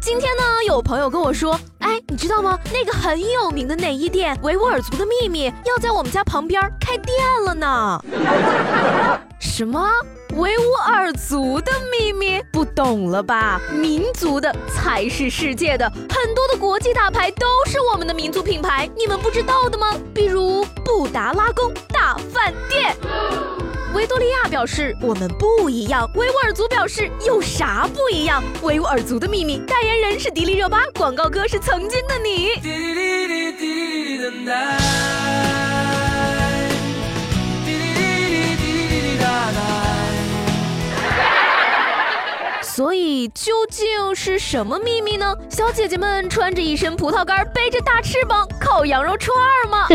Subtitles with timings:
[0.00, 2.58] 今天呢，有朋友跟我说，哎，你知道吗？
[2.72, 8.02] 那个很有名的内衣店维吾尔族的秘密要在我们家旁边开店了呢。
[9.38, 9.88] 什么？
[10.36, 12.42] 维吾尔族的秘密？
[12.50, 13.60] 不懂了吧？
[13.72, 19.94] 民族的才是世界的，很多的国际大牌都是我们的民族品牌，你们不知道的吗？
[20.14, 22.96] 比如布达拉宫大饭店。
[23.92, 28.42] 维多利亚表示我们不一样，维吾尔族表示有啥不一样？
[28.62, 32.50] 维吾尔族的秘密代言人是迪丽热巴，广告歌是曾经的你。
[42.62, 45.36] 所以究竟是什么秘密呢？
[45.50, 49.36] 小姐姐们穿着一身葡萄干，背着大翅膀，烤羊肉串
[49.68, 49.86] 吗？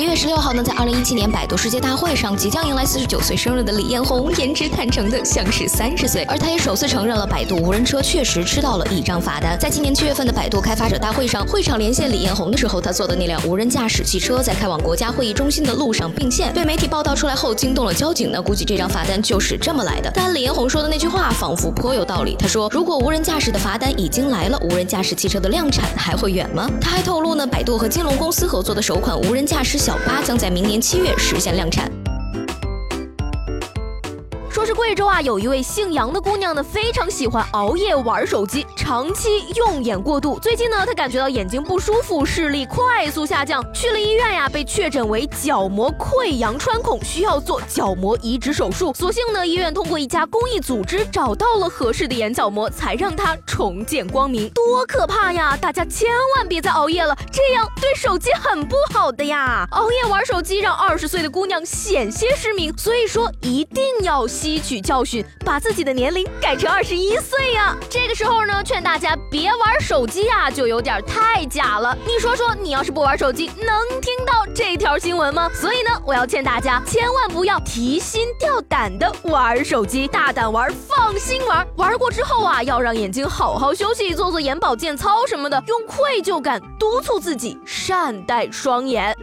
[0.00, 9.58] 十一月十六号呢，在二零一七年百度世界大会上，即将迎来四十九岁生日的李彦宏，颜值坦诚的像是三十岁，而他也首次承认了百度无人车确实吃到了一张罚单。
[9.58, 20.10] 在今年七月份的百度开发者大会上，会场连线李彦宏的时候，他坐的那辆无人驾驶汽车在开往国家会议中心的路上并线，被媒体报道出来后惊动了交警，呢估计这张罚单就是这么来的。
[20.14, 26.70] 但李彦宏说的那句话仿佛颇有道理，他说如果无人驾驶的罚单已经来了，无人驾驶汽车的量产还会远吗？
[26.80, 29.78] 他还透露呢，百度和金龙公司合作的首款无人驾驶。
[29.89, 31.99] 小小八将在明年七月实现量产。
[34.60, 40.38] 说是贵州啊，有一位姓杨的姑娘呢，非常喜欢熬夜玩手机，长期用眼过度。
[40.38, 48.92] 最近呢，她感觉到眼睛不舒服，视力快速下降，去了医院呀，被确诊为角膜溃疡穿孔，需要做角膜移植手术。
[48.92, 54.46] 所幸呢，医院通过一家公益组织找到了合适的眼角膜，才让她重见光明。
[54.50, 55.56] 多可怕呀！
[55.58, 56.06] 大家千
[56.36, 59.66] 万别再熬夜了，这样对手机很不好的呀。
[59.70, 64.28] 熬夜玩手机让二十岁的姑娘险些失明，所以说一定要。
[64.50, 67.76] 吸取教训，把自己的年龄改成二十一岁呀！
[67.88, 71.96] 这个时候呢，劝大家别玩手机呀，就有点太假了。
[72.04, 75.48] 你说说，你要是不玩手机，能听到这条新闻吗？
[75.54, 81.64] 所以呢，我要劝大家，千万不要提心吊胆的玩手机，大胆玩，放心玩。
[81.76, 89.16] 玩过之后啊，要让眼睛好好休息，做做眼保健操什么的，用愧疚感督促自己善待双眼。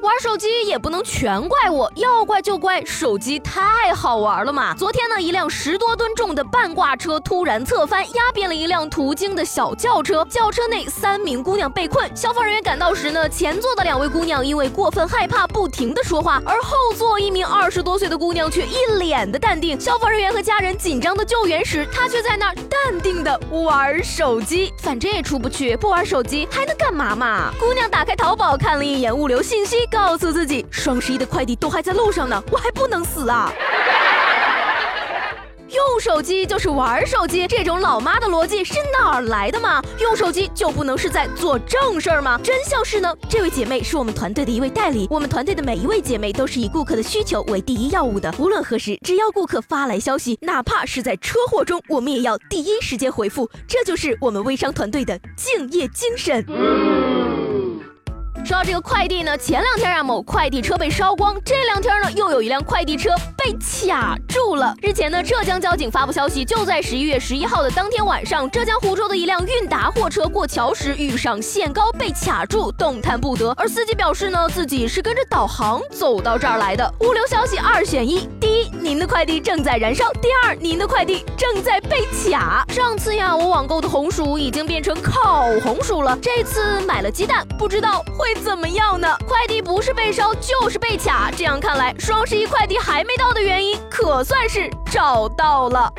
[0.00, 4.72] 玩手机也不能全怪我，要怪就怪手机太好玩了嘛。
[4.74, 12.08] 昨天呢，一辆十多吨重的半挂车突然侧翻，压扁了一辆途经的小轿车，轿车内三名姑娘被困。
[12.16, 19.78] 消防人员赶到时呢，前座的两位姑娘因为过分害怕，不停的说话，而后座一名二十多岁的姑娘却一脸的淡定。
[19.80, 27.52] 消防人员和家人紧张的救援时，她却在那儿淡定的玩手机，反正也出不去，不玩手机还能干嘛嘛？
[27.58, 29.87] 姑娘打开淘宝看了一眼物流信息。
[29.90, 33.52] 告诉自己，双十一的快递都还在路上呢，我还不能死啊！
[35.70, 39.82] 用手机就是玩手机，这种老妈的逻辑是哪儿来的嘛？
[40.00, 42.40] 用手机就不能是在做正事儿吗？
[42.42, 56.44] 真相是呢，这位姐妹是我们团队的一位代理，我们团队的每一位姐妹都是以顾客的需求为第一要务的，无论何时，只要顾客发来消息，哪怕是在车祸中，我们也要第一时间回复，这就是我们微商团队的敬业精神。
[58.48, 64.74] 说到这个快递呢，前两天啊，某快递车被烧光，这两天呢，又有一辆快递车被卡住了。
[64.80, 73.50] 日前呢，浙江交警发布消息，就在十一月十一号的当天晚上，浙江湖州的一辆韵达货车过桥时遇上限高被卡住，动弹不得。
[73.50, 76.90] 而司机表示呢，自己是跟着导航走到这儿来的。
[77.00, 78.47] 物流消息二选一：第一，
[78.88, 82.64] 您的快递正在燃烧；第二，您的快递正在被卡。
[82.70, 88.34] 上次呀，我网购的红薯已经变成烤红薯了，这次买了鸡蛋，不知道会。
[88.42, 89.14] 怎么样呢？
[89.26, 95.92] 快递不是被烧就是被卡，这样看来，双十一快递还没到的原因可算是找到了。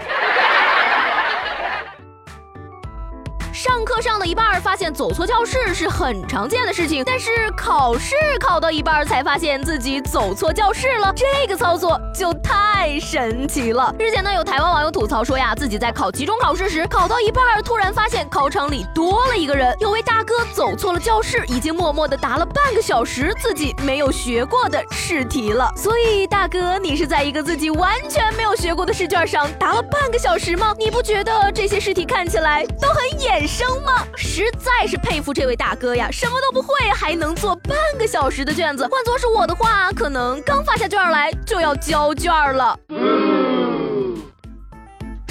[3.62, 13.94] 上课上到一半，发现走错教室是很常见的事情，但是考试考到一半才发现自己走错教室了，这个操作就太神奇了。
[14.00, 25.70] 日前呢，有台湾网友吐槽说呀，自己在考期中考试时，考到一半突然发现考场里多了一个人，有位大哥走错了教室，已经默默的答了半个小时自己没有学过的试题了。
[25.76, 30.74] 所以大哥，你是在一个自己完全没有学过的试卷上答了半个小时吗？
[30.80, 33.49] 你不觉得这些试题看起来都很眼？
[33.50, 34.06] 生吗？
[34.16, 38.88] 实在是佩服这位大哥呀，什么都不会还能做半个小时的卷子。
[38.88, 42.80] 换作是我的话，可能刚发下卷来就要交卷了。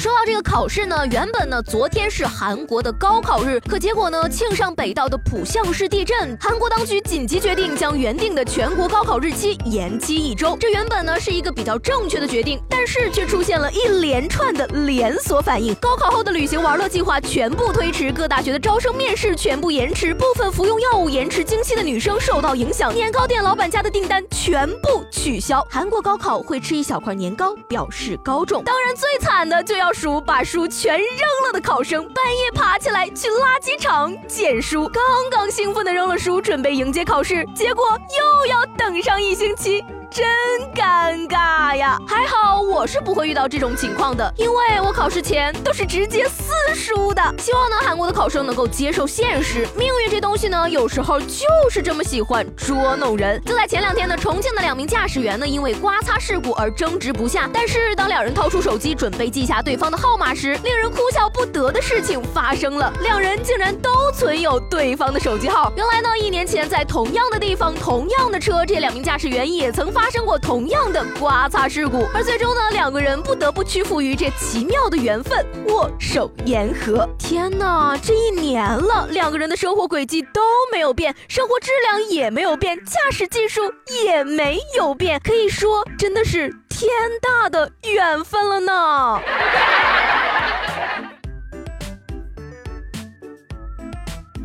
[0.08, 10.56] 说到这个考试呢，原本呢昨天是韩国的高考日，可结果呢庆尚北道的浦项市地震，韩国当局紧急决定将原定的全国高考日期延期一周。
[10.58, 15.74] 这原本呢是一个比较正确的决定，但是却出现了一连串的连锁反应。
[15.74, 25.62] 高考后的旅行玩乐计划全部推迟，各大学的招生面试全部延迟，部分服用药物延迟经期的女生受到影响，年糕店老板家的订单全部取消。
[25.68, 29.92] 韩国高考会吃一小块年糕表示高中，当然最惨的就要。
[30.24, 31.06] 把书全扔
[31.46, 37.84] 了的考生，半夜爬起来去垃圾场捡书，刚刚兴奋的扔了书，准备迎接考试，结果
[38.18, 39.84] 又要等上一星期。
[40.10, 40.26] 真
[40.74, 41.98] 尴尬呀！
[42.06, 47.22] 还好我是不会遇到这种情况的，因为我考试前都是直接撕书的。
[47.38, 53.40] 希望呢，韩国的考生能够接受现实，命运这东西呢，有时候就是这么喜欢捉弄人。
[53.44, 57.48] 就在前两天呢，重庆的两名驾驶员呢，因为刮擦事故而争执不下。
[57.52, 65.70] 但是当两人掏出手机准备记下对方的号码时，令人哭笑不得的事情发生了，两人竟然都存有对方的手机号。
[65.76, 69.97] 原来呢，一年前在同样的地方、同样的车，这两名驾驶员也曾发。
[70.00, 77.04] 发生过同样的刮擦事故，而最终呢，两个人不得不屈服于这奇妙的缘分，握手言和。
[77.18, 80.40] 天哪，这一年了，两个人的生活轨迹都
[80.70, 83.60] 没有变，生活质量也没有变，驾驶技术
[84.04, 86.88] 也没有变，可以说真的是天
[87.20, 89.20] 大的缘分了呢。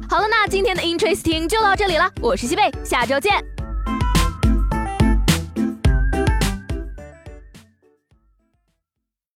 [0.10, 3.53] 好了，那今天的 Interesting 就到这里了，我是西贝，下周见。